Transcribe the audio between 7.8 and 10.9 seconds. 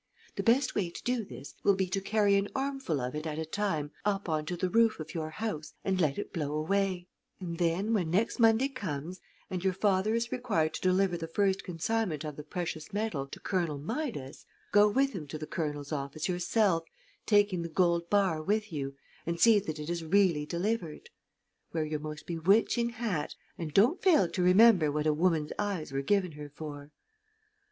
when next Monday comes, and your father is required to